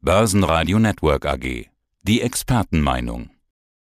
Börsenradio 0.00 0.78
Network 0.78 1.26
AG. 1.26 1.66
Die 2.04 2.20
Expertenmeinung. 2.20 3.30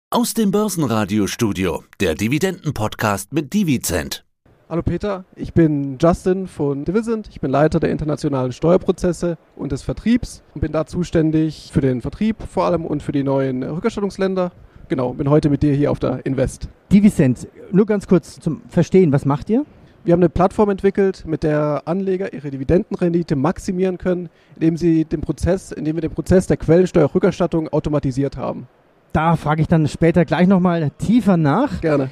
Aus 0.09 0.33
dem 0.33 0.49
Börsenradiostudio, 0.49 1.83
der 1.99 2.15
Dividenden-Podcast 2.15 3.33
mit 3.33 3.53
Divizent. 3.53 4.23
Hallo 4.69 4.81
Peter, 4.81 5.25
ich 5.35 5.53
bin 5.53 5.97
Justin 5.99 6.47
von 6.47 6.85
Divisent. 6.85 7.27
Ich 7.31 7.41
bin 7.41 7.51
Leiter 7.51 7.81
der 7.81 7.91
internationalen 7.91 8.53
Steuerprozesse 8.53 9.37
und 9.57 9.73
des 9.73 9.81
Vertriebs 9.81 10.41
und 10.53 10.61
bin 10.61 10.71
da 10.71 10.85
zuständig 10.85 11.69
für 11.73 11.81
den 11.81 11.99
Vertrieb 11.99 12.37
vor 12.49 12.63
allem 12.63 12.85
und 12.85 13.03
für 13.03 13.11
die 13.11 13.23
neuen 13.23 13.61
Rückerstattungsländer. 13.63 14.53
Genau, 14.87 15.13
bin 15.13 15.29
heute 15.29 15.49
mit 15.49 15.63
dir 15.63 15.73
hier 15.73 15.91
auf 15.91 15.99
der 15.99 16.25
Invest. 16.25 16.69
Divicent, 16.93 17.49
nur 17.73 17.85
ganz 17.85 18.07
kurz 18.07 18.39
zum 18.39 18.61
Verstehen, 18.69 19.11
was 19.11 19.25
macht 19.25 19.49
ihr? 19.49 19.65
Wir 20.05 20.11
haben 20.11 20.21
eine 20.21 20.29
Plattform 20.29 20.69
entwickelt, 20.69 21.23
mit 21.25 21.41
der 21.41 21.81
Anleger 21.85 22.31
ihre 22.31 22.51
Dividendenrendite 22.51 23.35
maximieren 23.35 23.97
können, 23.97 24.29
indem 24.53 24.77
sie 24.77 25.03
den 25.03 25.21
Prozess, 25.21 25.71
indem 25.71 25.95
wir 25.95 26.01
den 26.01 26.11
Prozess 26.11 26.45
der 26.45 26.57
Quellensteuerrückerstattung 26.57 27.69
automatisiert 27.69 28.37
haben. 28.37 28.67
Da 29.13 29.35
frage 29.35 29.63
ich 29.63 29.67
dann 29.67 29.87
später 29.87 30.23
gleich 30.23 30.47
nochmal 30.47 30.91
tiefer 30.99 31.37
nach. 31.37 31.81
Gerne. 31.81 32.11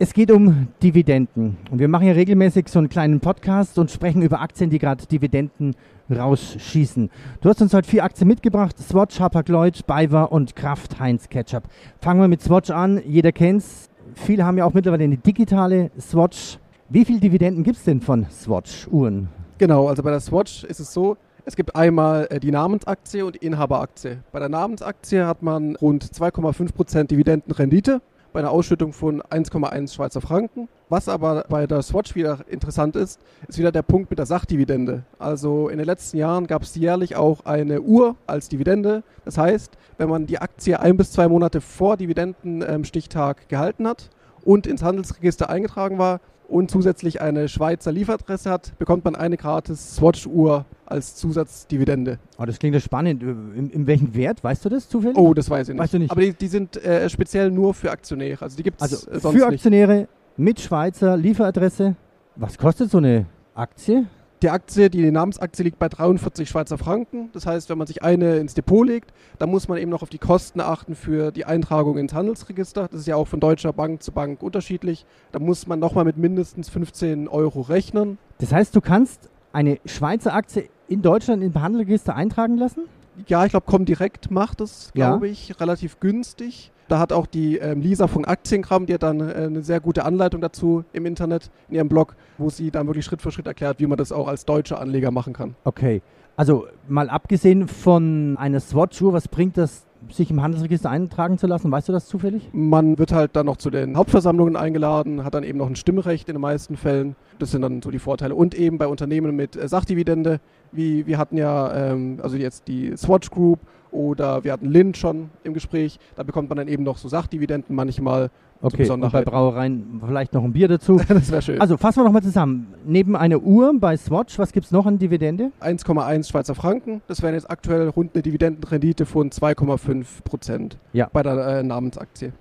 Es 0.00 0.12
geht 0.12 0.32
um 0.32 0.66
Dividenden. 0.82 1.56
Und 1.70 1.78
wir 1.78 1.86
machen 1.86 2.08
ja 2.08 2.14
regelmäßig 2.14 2.68
so 2.68 2.80
einen 2.80 2.88
kleinen 2.88 3.20
Podcast 3.20 3.78
und 3.78 3.92
sprechen 3.92 4.20
über 4.20 4.40
Aktien, 4.40 4.70
die 4.70 4.80
gerade 4.80 5.06
Dividenden 5.06 5.76
rausschießen. 6.10 7.10
Du 7.40 7.48
hast 7.48 7.62
uns 7.62 7.72
heute 7.74 7.88
vier 7.88 8.02
Aktien 8.02 8.26
mitgebracht: 8.26 8.76
Swatch, 8.76 9.20
Hapag-Lloyd, 9.20 9.86
BayWa 9.86 10.24
und 10.24 10.56
Kraft 10.56 10.98
Heinz 10.98 11.28
Ketchup. 11.28 11.62
Fangen 12.00 12.20
wir 12.20 12.26
mit 12.26 12.42
Swatch 12.42 12.70
an. 12.70 13.00
Jeder 13.06 13.30
kennt's. 13.30 13.88
Viele 14.16 14.44
haben 14.44 14.58
ja 14.58 14.64
auch 14.64 14.74
mittlerweile 14.74 15.04
eine 15.04 15.16
digitale 15.16 15.92
Swatch. 16.00 16.58
Wie 16.90 17.06
viele 17.06 17.18
Dividenden 17.18 17.64
gibt 17.64 17.78
es 17.78 17.84
denn 17.84 18.02
von 18.02 18.26
Swatch-Uhren? 18.30 19.28
Genau, 19.56 19.88
also 19.88 20.02
bei 20.02 20.10
der 20.10 20.20
Swatch 20.20 20.64
ist 20.64 20.80
es 20.80 20.92
so, 20.92 21.16
es 21.46 21.56
gibt 21.56 21.74
einmal 21.74 22.26
äh, 22.28 22.38
die 22.38 22.50
Namensaktie 22.50 23.22
und 23.22 23.36
die 23.36 23.46
Inhaberaktie. 23.46 24.18
Bei 24.32 24.38
der 24.38 24.50
Namensaktie 24.50 25.24
hat 25.24 25.42
man 25.42 25.76
rund 25.76 26.04
2,5% 26.04 27.04
Dividendenrendite 27.04 28.02
bei 28.34 28.40
einer 28.40 28.50
Ausschüttung 28.50 28.92
von 28.92 29.22
1,1 29.22 29.94
Schweizer 29.94 30.20
Franken. 30.20 30.68
Was 30.90 31.08
aber 31.08 31.46
bei 31.48 31.66
der 31.66 31.80
Swatch 31.80 32.14
wieder 32.16 32.40
interessant 32.48 32.96
ist, 32.96 33.18
ist 33.48 33.58
wieder 33.58 33.72
der 33.72 33.82
Punkt 33.82 34.10
mit 34.10 34.18
der 34.18 34.26
Sachdividende. 34.26 35.04
Also 35.18 35.70
in 35.70 35.78
den 35.78 35.86
letzten 35.86 36.18
Jahren 36.18 36.46
gab 36.46 36.62
es 36.62 36.74
jährlich 36.74 37.16
auch 37.16 37.46
eine 37.46 37.80
Uhr 37.80 38.16
als 38.26 38.50
Dividende. 38.50 39.04
Das 39.24 39.38
heißt, 39.38 39.78
wenn 39.96 40.10
man 40.10 40.26
die 40.26 40.38
Aktie 40.38 40.78
ein 40.78 40.98
bis 40.98 41.12
zwei 41.12 41.28
Monate 41.28 41.62
vor 41.62 41.96
Dividendenstichtag 41.96 43.48
gehalten 43.48 43.88
hat 43.88 44.10
und 44.44 44.66
ins 44.66 44.82
Handelsregister 44.82 45.48
eingetragen 45.48 45.96
war, 45.96 46.20
und 46.48 46.70
zusätzlich 46.70 47.20
eine 47.20 47.48
Schweizer 47.48 47.92
Lieferadresse 47.92 48.50
hat, 48.50 48.78
bekommt 48.78 49.04
man 49.04 49.16
eine 49.16 49.36
gratis 49.36 49.96
Swatch-Uhr 49.96 50.64
als 50.86 51.16
Zusatzdividende. 51.16 52.18
Oh, 52.38 52.44
das 52.44 52.58
klingt 52.58 52.74
ja 52.74 52.80
spannend. 52.80 53.22
In, 53.22 53.70
in, 53.70 53.86
welchem 53.86 54.14
Wert? 54.14 54.44
Weißt 54.44 54.64
du 54.64 54.68
das 54.68 54.88
zufällig? 54.88 55.16
Oh, 55.16 55.34
das 55.34 55.48
weiß 55.48 55.68
ich 55.68 55.74
nicht. 55.74 55.82
Weißt 55.82 55.94
du 55.94 55.98
nicht? 55.98 56.10
Aber 56.10 56.20
die, 56.20 56.34
die 56.34 56.46
sind 56.48 56.76
äh, 56.84 57.08
speziell 57.08 57.50
nur 57.50 57.74
für 57.74 57.90
Aktionäre. 57.90 58.42
Also 58.42 58.56
die 58.56 58.62
gibt 58.62 58.80
es 58.80 58.82
also 58.82 59.10
äh, 59.10 59.20
sonst 59.20 59.38
Für 59.38 59.46
Aktionäre 59.46 59.94
nicht. 59.94 60.08
mit 60.36 60.60
Schweizer 60.60 61.16
Lieferadresse. 61.16 61.96
Was 62.36 62.58
kostet 62.58 62.90
so 62.90 62.98
eine 62.98 63.26
Aktie? 63.54 64.06
Die 64.42 64.50
Aktie, 64.50 64.90
die 64.90 65.10
Namensaktie 65.10 65.64
liegt 65.64 65.78
bei 65.78 65.88
43 65.88 66.48
Schweizer 66.48 66.76
Franken. 66.76 67.30
Das 67.32 67.46
heißt, 67.46 67.70
wenn 67.70 67.78
man 67.78 67.86
sich 67.86 68.02
eine 68.02 68.36
ins 68.36 68.54
Depot 68.54 68.86
legt, 68.86 69.12
dann 69.38 69.50
muss 69.50 69.68
man 69.68 69.78
eben 69.78 69.90
noch 69.90 70.02
auf 70.02 70.10
die 70.10 70.18
Kosten 70.18 70.60
achten 70.60 70.94
für 70.94 71.32
die 71.32 71.44
Eintragung 71.44 71.96
ins 71.96 72.12
Handelsregister. 72.12 72.88
Das 72.90 73.00
ist 73.00 73.06
ja 73.06 73.16
auch 73.16 73.28
von 73.28 73.40
deutscher 73.40 73.72
Bank 73.72 74.02
zu 74.02 74.12
Bank 74.12 74.42
unterschiedlich. 74.42 75.06
Da 75.32 75.38
muss 75.38 75.66
man 75.66 75.78
nochmal 75.78 76.04
mit 76.04 76.18
mindestens 76.18 76.68
15 76.68 77.28
Euro 77.28 77.62
rechnen. 77.62 78.18
Das 78.38 78.52
heißt, 78.52 78.76
du 78.76 78.80
kannst 78.80 79.30
eine 79.52 79.78
Schweizer 79.86 80.34
Aktie 80.34 80.68
in 80.88 81.00
Deutschland 81.00 81.42
im 81.42 81.54
Handelsregister 81.54 82.14
eintragen 82.14 82.58
lassen? 82.58 82.82
Ja, 83.26 83.44
ich 83.44 83.50
glaube, 83.50 83.66
Comdirect 83.66 84.30
macht 84.30 84.60
das, 84.60 84.90
glaube 84.92 85.26
ja. 85.26 85.32
ich, 85.32 85.60
relativ 85.60 86.00
günstig. 86.00 86.72
Da 86.88 86.98
hat 86.98 87.12
auch 87.12 87.26
die 87.26 87.56
ähm, 87.58 87.80
Lisa 87.80 88.06
von 88.06 88.24
Aktienkram, 88.24 88.86
die 88.86 88.94
hat 88.94 89.02
dann 89.02 89.20
äh, 89.20 89.32
eine 89.34 89.62
sehr 89.62 89.80
gute 89.80 90.04
Anleitung 90.04 90.40
dazu 90.40 90.84
im 90.92 91.06
Internet, 91.06 91.50
in 91.68 91.76
ihrem 91.76 91.88
Blog, 91.88 92.14
wo 92.36 92.50
sie 92.50 92.70
dann 92.70 92.86
wirklich 92.86 93.04
Schritt 93.04 93.22
für 93.22 93.30
Schritt 93.30 93.46
erklärt, 93.46 93.80
wie 93.80 93.86
man 93.86 93.96
das 93.96 94.12
auch 94.12 94.28
als 94.28 94.44
deutscher 94.44 94.80
Anleger 94.80 95.10
machen 95.10 95.32
kann. 95.32 95.54
Okay. 95.64 96.02
Also 96.36 96.66
mal 96.88 97.08
abgesehen 97.08 97.68
von 97.68 98.36
einer 98.38 98.60
Swatch-Uhr, 98.60 99.12
was 99.12 99.28
bringt 99.28 99.56
das, 99.56 99.86
sich 100.10 100.30
im 100.30 100.42
Handelsregister 100.42 100.90
eintragen 100.90 101.38
zu 101.38 101.46
lassen? 101.46 101.70
Weißt 101.70 101.88
du 101.88 101.92
das 101.92 102.06
zufällig? 102.06 102.50
Man 102.52 102.98
wird 102.98 103.12
halt 103.12 103.36
dann 103.36 103.46
noch 103.46 103.56
zu 103.56 103.70
den 103.70 103.96
Hauptversammlungen 103.96 104.56
eingeladen, 104.56 105.24
hat 105.24 105.34
dann 105.34 105.44
eben 105.44 105.58
noch 105.58 105.68
ein 105.68 105.76
Stimmrecht 105.76 106.28
in 106.28 106.34
den 106.34 106.40
meisten 106.40 106.76
Fällen. 106.76 107.16
Das 107.38 107.50
sind 107.50 107.62
dann 107.62 107.82
so 107.82 107.90
die 107.90 107.98
Vorteile. 107.98 108.34
Und 108.34 108.54
eben 108.54 108.78
bei 108.78 108.86
Unternehmen 108.86 109.34
mit 109.36 109.56
äh, 109.56 109.68
Sachdividende, 109.68 110.40
wie 110.72 111.06
wir 111.06 111.18
hatten 111.18 111.36
ja, 111.36 111.92
ähm, 111.92 112.18
also 112.22 112.36
jetzt 112.36 112.68
die 112.68 112.96
Swatch 112.96 113.30
Group 113.30 113.60
oder 113.94 114.44
wir 114.44 114.52
hatten 114.52 114.68
Lind 114.68 114.96
schon 114.96 115.30
im 115.44 115.54
Gespräch. 115.54 115.98
Da 116.16 116.22
bekommt 116.22 116.48
man 116.48 116.58
dann 116.58 116.68
eben 116.68 116.82
noch 116.82 116.98
so 116.98 117.08
Sachdividenden 117.08 117.74
manchmal. 117.74 118.30
Okay, 118.60 118.88
und 118.88 119.12
bei 119.12 119.22
Brauereien 119.22 120.00
vielleicht 120.06 120.32
noch 120.32 120.42
ein 120.42 120.52
Bier 120.52 120.68
dazu. 120.68 121.00
das 121.08 121.30
wäre 121.30 121.42
schön. 121.42 121.60
Also 121.60 121.76
fassen 121.76 122.00
wir 122.00 122.04
nochmal 122.04 122.22
zusammen. 122.22 122.74
Neben 122.86 123.14
einer 123.14 123.42
Uhr 123.42 123.72
bei 123.78 123.96
Swatch, 123.96 124.38
was 124.38 124.52
gibt 124.52 124.66
es 124.66 124.72
noch 124.72 124.86
an 124.86 124.98
Dividende? 124.98 125.52
1,1 125.60 126.28
Schweizer 126.28 126.54
Franken. 126.54 127.02
Das 127.06 127.22
wären 127.22 127.34
jetzt 127.34 127.50
aktuell 127.50 127.88
rund 127.88 128.14
eine 128.14 128.22
Dividendenrendite 128.22 129.06
von 129.06 129.30
2,5 129.30 130.22
Prozent 130.24 130.78
ja. 130.92 131.08
bei 131.12 131.22
der 131.22 131.36
äh, 131.46 131.62
Namensaktie. 131.62 132.32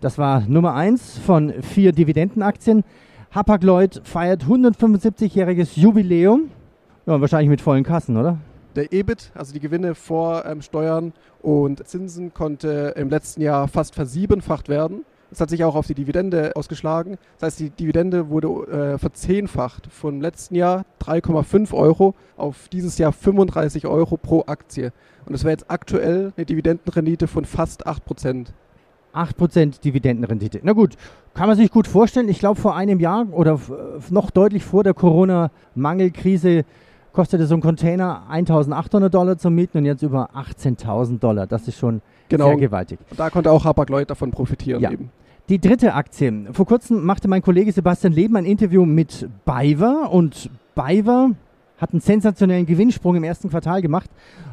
Das 0.00 0.18
war 0.18 0.40
Nummer 0.48 0.74
1 0.74 1.18
von 1.18 1.52
vier 1.62 1.92
Dividendenaktien. 1.92 2.82
Hapag-Lloyd 3.32 4.02
feiert 4.04 4.44
175-jähriges 4.44 5.78
Jubiläum. 5.78 6.50
Ja, 7.06 7.20
wahrscheinlich 7.20 7.48
mit 7.48 7.60
vollen 7.60 7.84
Kassen, 7.84 8.16
oder? 8.16 8.38
Der 8.74 8.92
EBIT, 8.92 9.32
also 9.34 9.52
die 9.52 9.60
Gewinne 9.60 9.94
vor 9.94 10.44
ähm, 10.46 10.62
Steuern 10.62 11.12
und 11.42 11.86
Zinsen, 11.86 12.32
konnte 12.32 12.94
im 12.96 13.10
letzten 13.10 13.42
Jahr 13.42 13.68
fast 13.68 13.94
versiebenfacht 13.94 14.68
werden. 14.68 15.04
Das 15.30 15.40
hat 15.40 15.50
sich 15.50 15.64
auch 15.64 15.74
auf 15.74 15.86
die 15.86 15.94
Dividende 15.94 16.52
ausgeschlagen. 16.56 17.16
Das 17.38 17.46
heißt, 17.46 17.60
die 17.60 17.70
Dividende 17.70 18.28
wurde 18.28 18.48
äh, 18.48 18.98
verzehnfacht 18.98 19.88
vom 19.90 20.20
letzten 20.20 20.54
Jahr 20.54 20.84
3,5 21.00 21.72
Euro 21.72 22.14
auf 22.36 22.68
dieses 22.68 22.98
Jahr 22.98 23.12
35 23.12 23.86
Euro 23.86 24.18
pro 24.18 24.44
Aktie. 24.46 24.92
Und 25.24 25.32
das 25.32 25.44
wäre 25.44 25.52
jetzt 25.52 25.70
aktuell 25.70 26.32
eine 26.36 26.44
Dividendenrendite 26.44 27.28
von 27.28 27.44
fast 27.44 27.86
8 27.86 28.04
Prozent. 28.04 28.52
8% 29.14 29.80
Dividendenrendite. 29.80 30.60
Na 30.62 30.72
gut, 30.72 30.96
kann 31.34 31.48
man 31.48 31.56
sich 31.56 31.70
gut 31.70 31.86
vorstellen. 31.86 32.28
Ich 32.28 32.38
glaube, 32.38 32.60
vor 32.60 32.76
einem 32.76 33.00
Jahr 33.00 33.26
oder 33.30 33.58
noch 34.10 34.30
deutlich 34.30 34.64
vor 34.64 34.84
der 34.84 34.94
Corona-Mangelkrise 34.94 36.64
kostete 37.12 37.46
so 37.46 37.54
ein 37.54 37.60
Container 37.60 38.24
1800 38.28 39.12
Dollar 39.12 39.38
zum 39.38 39.54
Mieten 39.54 39.78
und 39.78 39.84
jetzt 39.84 40.02
über 40.02 40.30
18.000 40.34 41.18
Dollar. 41.18 41.46
Das 41.46 41.68
ist 41.68 41.78
schon 41.78 42.00
genau. 42.28 42.48
sehr 42.48 42.56
gewaltig. 42.56 42.98
Und 43.10 43.20
da 43.20 43.30
konnte 43.30 43.50
auch 43.50 43.64
Hapag-Lloyd 43.64 44.10
davon 44.10 44.30
profitieren 44.30 44.80
ja. 44.80 44.90
eben. 44.90 45.10
Die 45.48 45.60
dritte 45.60 45.94
Aktie. 45.94 46.46
Vor 46.52 46.66
kurzem 46.66 47.04
machte 47.04 47.28
mein 47.28 47.42
Kollege 47.42 47.72
Sebastian 47.72 48.12
Leben 48.12 48.36
ein 48.36 48.44
Interview 48.44 48.86
mit 48.86 49.28
BayWa 49.44 50.06
und 50.06 50.50
BayWa 50.74 51.32
hat 51.78 51.90
einen 51.90 52.00
sensationellen 52.00 52.64
Gewinnsprung 52.64 53.16
im 53.16 53.24
ersten 53.24 53.50
Quartal 53.50 53.82
gemacht. 53.82 54.08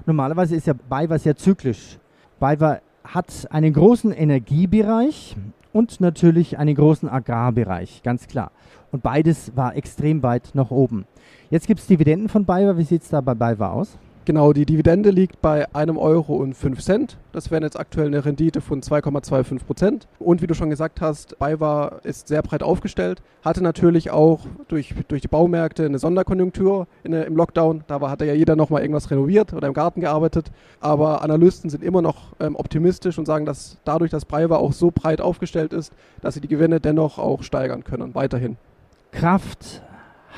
Normalerweise 0.05 0.55
ist 0.55 0.65
ja 0.67 0.73
BayWa 0.73 1.19
sehr 1.19 1.35
zyklisch. 1.35 1.99
BayWa 2.39 2.79
hat 3.03 3.47
einen 3.51 3.71
großen 3.71 4.11
Energiebereich 4.11 5.37
und 5.71 6.01
natürlich 6.01 6.57
einen 6.57 6.75
großen 6.75 7.07
Agrarbereich, 7.07 8.01
ganz 8.03 8.27
klar. 8.27 8.51
Und 8.91 9.03
beides 9.03 9.55
war 9.55 9.75
extrem 9.75 10.23
weit 10.23 10.51
nach 10.53 10.71
oben. 10.71 11.05
Jetzt 11.49 11.67
gibt 11.67 11.79
es 11.79 11.87
Dividenden 11.87 12.29
von 12.29 12.45
BayWa. 12.45 12.77
Wie 12.77 12.83
sieht 12.83 13.03
es 13.03 13.09
da 13.09 13.21
bei 13.21 13.35
BayWa 13.35 13.71
aus? 13.71 13.97
Genau, 14.29 14.53
die 14.53 14.67
Dividende 14.67 15.09
liegt 15.09 15.41
bei 15.41 15.73
einem 15.73 15.97
Euro 15.97 16.35
und 16.35 16.53
fünf 16.53 16.81
Cent. 16.83 17.17
Das 17.31 17.49
wären 17.49 17.63
jetzt 17.63 17.79
aktuell 17.79 18.05
eine 18.05 18.23
Rendite 18.23 18.61
von 18.61 18.79
2,25 18.79 19.65
Prozent. 19.65 20.07
Und 20.19 20.43
wie 20.43 20.45
du 20.45 20.53
schon 20.53 20.69
gesagt 20.69 21.01
hast, 21.01 21.39
BayWa 21.39 21.99
ist 22.03 22.27
sehr 22.27 22.43
breit 22.43 22.61
aufgestellt, 22.61 23.23
hatte 23.43 23.63
natürlich 23.63 24.11
auch 24.11 24.41
durch, 24.67 24.93
durch 25.07 25.23
die 25.23 25.27
Baumärkte 25.27 25.83
eine 25.83 25.97
Sonderkonjunktur 25.97 26.87
in, 27.03 27.13
im 27.13 27.35
Lockdown. 27.35 27.83
Da 27.87 28.01
war, 28.01 28.11
hatte 28.11 28.25
ja 28.25 28.35
jeder 28.35 28.55
nochmal 28.55 28.83
irgendwas 28.83 29.09
renoviert 29.09 29.53
oder 29.53 29.67
im 29.67 29.73
Garten 29.73 29.99
gearbeitet. 29.99 30.51
Aber 30.79 31.23
Analysten 31.23 31.71
sind 31.71 31.83
immer 31.83 32.03
noch 32.03 32.33
ähm, 32.39 32.55
optimistisch 32.55 33.17
und 33.17 33.25
sagen, 33.25 33.47
dass 33.47 33.79
dadurch, 33.83 34.11
dass 34.11 34.25
BayWa 34.25 34.57
auch 34.57 34.73
so 34.73 34.91
breit 34.91 35.21
aufgestellt 35.21 35.73
ist, 35.73 35.91
dass 36.21 36.35
sie 36.35 36.41
die 36.41 36.47
Gewinne 36.47 36.79
dennoch 36.79 37.17
auch 37.17 37.41
steigern 37.41 37.83
können, 37.83 38.13
weiterhin. 38.13 38.57
Kraft 39.11 39.81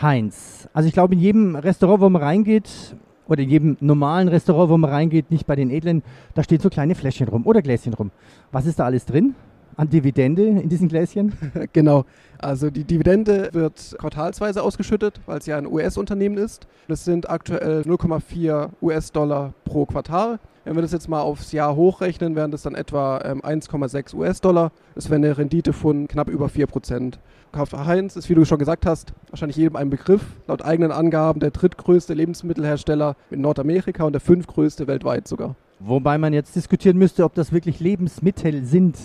Heinz. 0.01 0.67
Also 0.73 0.87
ich 0.87 0.93
glaube, 0.93 1.13
in 1.13 1.19
jedem 1.19 1.55
Restaurant, 1.55 2.01
wo 2.01 2.09
man 2.09 2.21
reingeht, 2.21 2.95
oder 3.27 3.41
in 3.41 3.49
jedem 3.49 3.77
normalen 3.79 4.27
Restaurant, 4.27 4.69
wo 4.69 4.77
man 4.77 4.89
reingeht, 4.89 5.31
nicht 5.31 5.45
bei 5.45 5.55
den 5.55 5.69
edlen, 5.69 6.03
da 6.33 6.43
steht 6.43 6.61
so 6.61 6.69
kleine 6.69 6.95
Fläschchen 6.95 7.27
rum 7.27 7.45
oder 7.45 7.61
Gläschen 7.61 7.93
rum. 7.93 8.11
Was 8.51 8.65
ist 8.65 8.79
da 8.79 8.85
alles 8.85 9.05
drin? 9.05 9.35
an 9.77 9.89
Dividende 9.89 10.43
in 10.43 10.69
diesen 10.69 10.87
Gläschen? 10.87 11.33
genau. 11.73 12.05
Also 12.37 12.69
die 12.69 12.83
Dividende 12.83 13.49
wird 13.53 13.95
quartalsweise 13.99 14.63
ausgeschüttet, 14.63 15.21
weil 15.25 15.39
es 15.39 15.45
ja 15.45 15.57
ein 15.57 15.65
US-Unternehmen 15.65 16.37
ist. 16.37 16.67
Das 16.87 17.05
sind 17.05 17.29
aktuell 17.29 17.81
0,4 17.81 18.69
US-Dollar 18.81 19.53
pro 19.65 19.85
Quartal. 19.85 20.39
Wenn 20.63 20.75
wir 20.75 20.81
das 20.83 20.91
jetzt 20.91 21.09
mal 21.09 21.21
aufs 21.21 21.51
Jahr 21.51 21.75
hochrechnen, 21.75 22.35
wären 22.35 22.51
das 22.51 22.61
dann 22.61 22.75
etwa 22.75 23.19
ähm, 23.23 23.41
1,6 23.41 24.13
US-Dollar. 24.13 24.71
Das 24.93 25.09
wäre 25.09 25.15
eine 25.15 25.37
Rendite 25.37 25.73
von 25.73 26.07
knapp 26.07 26.29
über 26.29 26.49
4 26.49 26.67
Prozent. 26.67 27.19
Heinz 27.53 28.15
ist, 28.15 28.29
wie 28.29 28.35
du 28.35 28.45
schon 28.45 28.59
gesagt 28.59 28.85
hast, 28.85 29.13
wahrscheinlich 29.29 29.57
jedem 29.57 29.75
ein 29.75 29.89
Begriff. 29.89 30.21
Laut 30.47 30.63
eigenen 30.63 30.91
Angaben 30.91 31.39
der 31.39 31.51
drittgrößte 31.51 32.13
Lebensmittelhersteller 32.13 33.15
in 33.29 33.41
Nordamerika 33.41 34.03
und 34.03 34.13
der 34.13 34.21
fünftgrößte 34.21 34.87
weltweit 34.87 35.27
sogar. 35.27 35.55
Wobei 35.79 36.17
man 36.17 36.31
jetzt 36.31 36.55
diskutieren 36.55 36.97
müsste, 36.97 37.23
ob 37.25 37.33
das 37.33 37.51
wirklich 37.51 37.79
Lebensmittel 37.79 38.63
sind. 38.63 38.97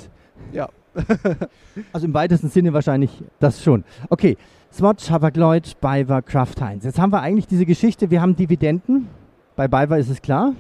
Ja. 0.53 0.69
also 1.93 2.07
im 2.07 2.15
weitesten 2.15 2.51
Sinne 2.51 2.73
wahrscheinlich 2.73 3.23
das 3.41 3.63
schon. 3.63 3.85
Okay, 4.11 4.37
Swatch, 4.73 5.11
Hapag-Lloyd, 5.11 5.77
Kraft 6.27 6.61
Heinz. 6.61 6.85
Jetzt 6.85 6.99
haben 6.99 7.13
wir 7.13 7.21
eigentlich 7.21 7.47
diese 7.47 7.67
Geschichte, 7.67 8.11
wir 8.11 8.21
haben 8.21 8.37
Dividenden. 8.37 9.09
Bei 9.57 9.69
BayWa 9.69 9.97
ist 9.97 10.11
es 10.11 10.21
klar. 10.21 10.53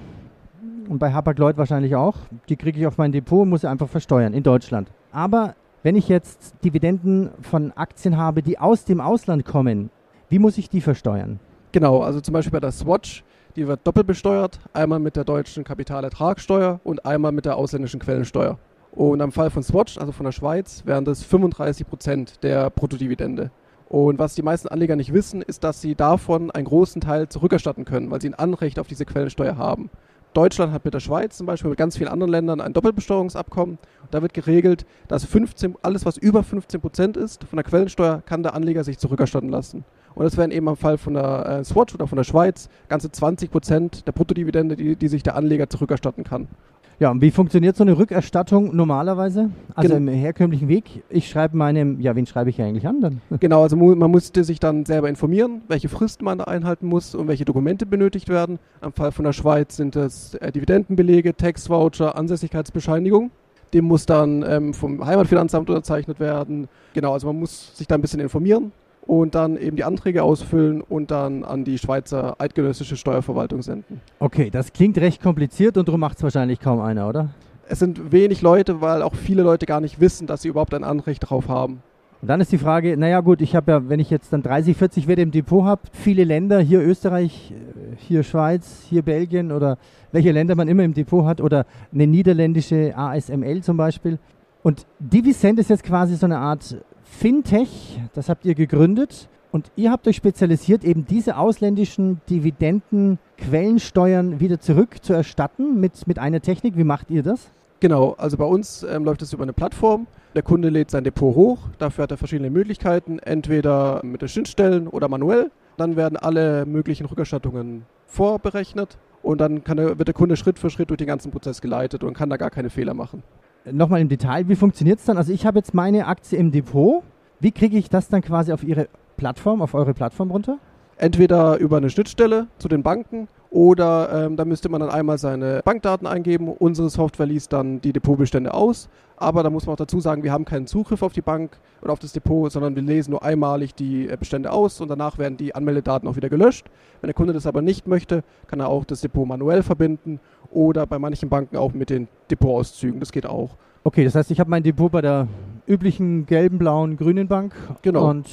Und 0.88 0.98
bei 0.98 1.12
Hapag-Lloyd 1.12 1.56
wahrscheinlich 1.56 1.96
auch. 1.96 2.16
Die 2.48 2.56
kriege 2.56 2.78
ich 2.78 2.86
auf 2.86 2.98
mein 2.98 3.12
Depot 3.12 3.42
und 3.42 3.50
muss 3.50 3.62
sie 3.62 3.70
einfach 3.70 3.88
versteuern 3.88 4.34
in 4.34 4.42
Deutschland. 4.42 4.90
Aber 5.12 5.54
wenn 5.82 5.96
ich 5.96 6.08
jetzt 6.08 6.54
Dividenden 6.64 7.30
von 7.42 7.72
Aktien 7.72 8.16
habe, 8.16 8.42
die 8.42 8.58
aus 8.58 8.84
dem 8.84 9.00
Ausland 9.00 9.44
kommen, 9.44 9.90
wie 10.28 10.38
muss 10.38 10.58
ich 10.58 10.68
die 10.68 10.80
versteuern? 10.80 11.38
Genau, 11.72 12.00
also 12.00 12.20
zum 12.20 12.32
Beispiel 12.32 12.52
bei 12.52 12.60
der 12.60 12.72
Swatch, 12.72 13.24
die 13.54 13.66
wird 13.66 13.86
doppelt 13.86 14.06
besteuert, 14.06 14.58
einmal 14.72 14.98
mit 14.98 15.16
der 15.16 15.24
deutschen 15.24 15.64
Kapitalertragssteuer 15.64 16.80
und 16.84 17.04
einmal 17.06 17.32
mit 17.32 17.44
der 17.44 17.56
ausländischen 17.56 18.00
Quellensteuer. 18.00 18.58
Und 18.92 19.20
am 19.20 19.30
Fall 19.32 19.50
von 19.50 19.62
Swatch, 19.62 19.98
also 19.98 20.12
von 20.12 20.24
der 20.24 20.32
Schweiz, 20.32 20.82
wären 20.86 21.04
das 21.04 21.22
35 21.22 21.86
Prozent 21.86 22.42
der 22.42 22.70
Bruttodividende. 22.70 23.50
Und 23.88 24.18
was 24.18 24.34
die 24.34 24.42
meisten 24.42 24.68
Anleger 24.68 24.96
nicht 24.96 25.12
wissen, 25.12 25.42
ist, 25.42 25.62
dass 25.62 25.80
sie 25.80 25.94
davon 25.94 26.50
einen 26.50 26.64
großen 26.64 27.00
Teil 27.00 27.28
zurückerstatten 27.28 27.84
können, 27.84 28.10
weil 28.10 28.20
sie 28.20 28.28
ein 28.28 28.34
Anrecht 28.34 28.78
auf 28.78 28.88
diese 28.88 29.04
Quellensteuer 29.04 29.56
haben. 29.56 29.90
Deutschland 30.36 30.70
hat 30.70 30.84
mit 30.84 30.92
der 30.92 31.00
Schweiz 31.00 31.38
zum 31.38 31.46
Beispiel 31.46 31.70
mit 31.70 31.78
ganz 31.78 31.96
vielen 31.96 32.10
anderen 32.10 32.30
Ländern 32.30 32.60
ein 32.60 32.74
Doppelbesteuerungsabkommen. 32.74 33.78
Da 34.10 34.20
wird 34.20 34.34
geregelt, 34.34 34.84
dass 35.08 35.24
15, 35.24 35.76
alles, 35.80 36.04
was 36.04 36.18
über 36.18 36.42
15 36.42 36.78
Prozent 36.78 37.16
ist 37.16 37.44
von 37.44 37.56
der 37.56 37.64
Quellensteuer, 37.64 38.22
kann 38.26 38.42
der 38.42 38.52
Anleger 38.52 38.84
sich 38.84 38.98
zurückerstatten 38.98 39.48
lassen. 39.48 39.86
Und 40.14 40.24
das 40.24 40.36
wären 40.36 40.50
eben 40.50 40.68
im 40.68 40.76
Fall 40.76 40.98
von 40.98 41.14
der 41.14 41.46
äh, 41.46 41.64
Swatch 41.64 41.94
oder 41.94 42.06
von 42.06 42.16
der 42.16 42.24
Schweiz 42.24 42.68
ganze 42.88 43.10
20 43.10 43.50
Prozent 43.50 44.06
der 44.06 44.12
Bruttodividende, 44.12 44.76
die, 44.76 44.94
die 44.96 45.08
sich 45.08 45.22
der 45.22 45.36
Anleger 45.36 45.70
zurückerstatten 45.70 46.22
kann. 46.22 46.48
Ja, 46.98 47.10
und 47.10 47.20
wie 47.20 47.30
funktioniert 47.30 47.76
so 47.76 47.84
eine 47.84 47.98
Rückerstattung 47.98 48.74
normalerweise? 48.74 49.50
Also 49.74 49.94
genau. 49.94 50.10
im 50.10 50.18
herkömmlichen 50.18 50.68
Weg? 50.68 51.02
Ich 51.10 51.28
schreibe 51.28 51.54
meinem, 51.54 52.00
ja, 52.00 52.16
wen 52.16 52.24
schreibe 52.24 52.48
ich 52.48 52.60
eigentlich 52.62 52.86
an 52.86 53.02
dann? 53.02 53.20
Genau, 53.38 53.62
also 53.62 53.76
man 53.76 54.10
musste 54.10 54.44
sich 54.44 54.60
dann 54.60 54.86
selber 54.86 55.10
informieren, 55.10 55.60
welche 55.68 55.90
Fristen 55.90 56.24
man 56.24 56.38
da 56.38 56.44
einhalten 56.44 56.86
muss 56.86 57.14
und 57.14 57.28
welche 57.28 57.44
Dokumente 57.44 57.84
benötigt 57.84 58.30
werden. 58.30 58.58
Am 58.80 58.94
Fall 58.94 59.12
von 59.12 59.26
der 59.26 59.34
Schweiz 59.34 59.76
sind 59.76 59.94
es 59.94 60.34
äh, 60.36 60.50
Dividendenbelege, 60.50 61.36
Tax-Voucher, 61.36 62.16
Ansässigkeitsbescheinigung. 62.16 63.30
Dem 63.74 63.84
muss 63.84 64.06
dann 64.06 64.42
ähm, 64.48 64.72
vom 64.72 65.04
Heimatfinanzamt 65.04 65.68
unterzeichnet 65.68 66.18
werden. 66.18 66.66
Genau, 66.94 67.12
also 67.12 67.26
man 67.26 67.38
muss 67.38 67.76
sich 67.76 67.86
da 67.86 67.96
ein 67.96 68.00
bisschen 68.00 68.20
informieren 68.20 68.72
und 69.06 69.34
dann 69.34 69.56
eben 69.56 69.76
die 69.76 69.84
Anträge 69.84 70.22
ausfüllen 70.22 70.80
und 70.80 71.10
dann 71.10 71.44
an 71.44 71.64
die 71.64 71.78
Schweizer 71.78 72.40
eidgenössische 72.40 72.96
Steuerverwaltung 72.96 73.62
senden. 73.62 74.00
Okay, 74.18 74.50
das 74.50 74.72
klingt 74.72 74.98
recht 74.98 75.22
kompliziert 75.22 75.76
und 75.76 75.88
darum 75.88 76.00
macht 76.00 76.16
es 76.16 76.22
wahrscheinlich 76.22 76.60
kaum 76.60 76.80
einer, 76.80 77.08
oder? 77.08 77.30
Es 77.68 77.78
sind 77.78 78.12
wenig 78.12 78.42
Leute, 78.42 78.80
weil 78.80 79.02
auch 79.02 79.14
viele 79.14 79.42
Leute 79.42 79.66
gar 79.66 79.80
nicht 79.80 80.00
wissen, 80.00 80.26
dass 80.26 80.42
sie 80.42 80.48
überhaupt 80.48 80.74
ein 80.74 80.84
Anrecht 80.84 81.22
darauf 81.22 81.48
haben. 81.48 81.82
Und 82.22 82.28
dann 82.28 82.40
ist 82.40 82.50
die 82.50 82.58
Frage, 82.58 82.96
naja 82.96 83.20
gut, 83.20 83.40
ich 83.40 83.54
habe 83.54 83.72
ja, 83.72 83.88
wenn 83.88 84.00
ich 84.00 84.10
jetzt 84.10 84.32
dann 84.32 84.42
30, 84.42 84.76
40 84.76 85.06
Werte 85.06 85.22
im 85.22 85.30
Depot 85.30 85.64
habe, 85.64 85.82
viele 85.92 86.24
Länder, 86.24 86.60
hier 86.60 86.80
Österreich, 86.80 87.52
hier 87.98 88.22
Schweiz, 88.22 88.84
hier 88.88 89.02
Belgien 89.02 89.52
oder 89.52 89.78
welche 90.12 90.32
Länder 90.32 90.54
man 90.54 90.66
immer 90.66 90.82
im 90.82 90.94
Depot 90.94 91.24
hat 91.24 91.40
oder 91.40 91.66
eine 91.92 92.06
niederländische 92.06 92.96
ASML 92.96 93.62
zum 93.62 93.76
Beispiel. 93.76 94.18
Und 94.62 94.86
Divisend 94.98 95.58
ist 95.58 95.70
jetzt 95.70 95.84
quasi 95.84 96.16
so 96.16 96.26
eine 96.26 96.38
Art 96.38 96.76
Fintech, 97.06 98.00
das 98.12 98.28
habt 98.28 98.44
ihr 98.44 98.54
gegründet 98.54 99.28
und 99.52 99.70
ihr 99.76 99.90
habt 99.90 100.06
euch 100.06 100.16
spezialisiert, 100.16 100.84
eben 100.84 101.06
diese 101.06 101.38
ausländischen 101.38 102.20
Dividenden, 102.28 103.18
Quellensteuern 103.38 104.38
wieder 104.40 104.60
zurück 104.60 105.02
zu 105.02 105.14
erstatten 105.14 105.80
mit, 105.80 106.06
mit 106.06 106.18
einer 106.18 106.40
Technik. 106.40 106.76
Wie 106.76 106.84
macht 106.84 107.10
ihr 107.10 107.22
das? 107.22 107.48
Genau, 107.80 108.14
also 108.18 108.36
bei 108.36 108.44
uns 108.44 108.82
ähm, 108.82 109.04
läuft 109.04 109.22
es 109.22 109.32
über 109.32 109.44
eine 109.44 109.52
Plattform. 109.52 110.06
Der 110.34 110.42
Kunde 110.42 110.68
lädt 110.68 110.90
sein 110.90 111.04
Depot 111.04 111.34
hoch. 111.34 111.58
Dafür 111.78 112.02
hat 112.04 112.10
er 112.10 112.16
verschiedene 112.16 112.50
Möglichkeiten, 112.50 113.18
entweder 113.18 114.00
mit 114.02 114.20
den 114.20 114.28
Schnittstellen 114.28 114.88
oder 114.88 115.08
manuell. 115.08 115.50
Dann 115.76 115.96
werden 115.96 116.16
alle 116.16 116.66
möglichen 116.66 117.06
Rückerstattungen 117.06 117.84
vorberechnet 118.06 118.98
und 119.22 119.40
dann 119.40 119.62
der, 119.64 119.98
wird 119.98 120.08
der 120.08 120.14
Kunde 120.14 120.36
Schritt 120.36 120.58
für 120.58 120.70
Schritt 120.70 120.90
durch 120.90 120.98
den 120.98 121.06
ganzen 121.06 121.30
Prozess 121.30 121.60
geleitet 121.60 122.02
und 122.02 122.14
kann 122.14 122.30
da 122.30 122.36
gar 122.36 122.50
keine 122.50 122.70
Fehler 122.70 122.94
machen 122.94 123.22
nochmal 123.70 124.00
im 124.00 124.08
Detail, 124.08 124.48
wie 124.48 124.56
funktioniert 124.56 124.98
es 124.98 125.04
dann? 125.04 125.16
Also 125.16 125.32
ich 125.32 125.46
habe 125.46 125.58
jetzt 125.58 125.74
meine 125.74 126.06
Aktie 126.06 126.38
im 126.38 126.52
Depot. 126.52 127.02
Wie 127.40 127.52
kriege 127.52 127.76
ich 127.76 127.90
das 127.90 128.08
dann 128.08 128.22
quasi 128.22 128.52
auf 128.52 128.64
Ihre 128.64 128.88
Plattform, 129.16 129.60
auf 129.60 129.74
eure 129.74 129.94
Plattform 129.94 130.30
runter? 130.30 130.58
Entweder 130.98 131.58
über 131.58 131.76
eine 131.76 131.90
Schnittstelle 131.90 132.46
zu 132.58 132.68
den 132.68 132.82
Banken 132.82 133.28
oder 133.50 134.26
ähm, 134.26 134.36
da 134.36 134.44
müsste 134.44 134.68
man 134.68 134.80
dann 134.80 134.90
einmal 134.90 135.18
seine 135.18 135.60
Bankdaten 135.64 136.06
eingeben. 136.06 136.48
Unsere 136.48 136.90
Software 136.90 137.26
liest 137.26 137.52
dann 137.52 137.80
die 137.80 137.92
Depotbestände 137.92 138.52
aus. 138.52 138.88
Aber 139.16 139.42
da 139.42 139.50
muss 139.50 139.66
man 139.66 139.74
auch 139.74 139.78
dazu 139.78 140.00
sagen, 140.00 140.22
wir 140.22 140.32
haben 140.32 140.44
keinen 140.44 140.66
Zugriff 140.66 141.02
auf 141.02 141.12
die 141.12 141.22
Bank 141.22 141.58
oder 141.80 141.92
auf 141.92 141.98
das 141.98 142.12
Depot, 142.12 142.52
sondern 142.52 142.74
wir 142.76 142.82
lesen 142.82 143.12
nur 143.12 143.22
einmalig 143.22 143.74
die 143.74 144.08
äh, 144.08 144.16
Bestände 144.18 144.52
aus 144.52 144.80
und 144.80 144.88
danach 144.88 145.18
werden 145.18 145.36
die 145.38 145.54
Anmeldedaten 145.54 146.08
auch 146.08 146.16
wieder 146.16 146.28
gelöscht. 146.28 146.66
Wenn 147.00 147.08
der 147.08 147.14
Kunde 147.14 147.32
das 147.32 147.46
aber 147.46 147.62
nicht 147.62 147.86
möchte, 147.86 148.24
kann 148.46 148.60
er 148.60 148.68
auch 148.68 148.84
das 148.84 149.00
Depot 149.00 149.26
manuell 149.26 149.62
verbinden 149.62 150.20
oder 150.50 150.86
bei 150.86 150.98
manchen 150.98 151.28
Banken 151.28 151.56
auch 151.56 151.72
mit 151.72 151.88
den 151.90 152.08
Depotauszügen. 152.30 153.00
Das 153.00 153.12
geht 153.12 153.26
auch. 153.26 153.56
Okay, 153.84 154.04
das 154.04 154.14
heißt, 154.14 154.30
ich 154.30 154.40
habe 154.40 154.50
mein 154.50 154.62
Depot 154.62 154.90
bei 154.90 155.00
der 155.00 155.28
üblichen 155.66 156.26
gelben, 156.26 156.58
blauen, 156.58 156.96
grünen 156.96 157.28
Bank. 157.28 157.54
Genau. 157.82 158.08
Und 158.08 158.26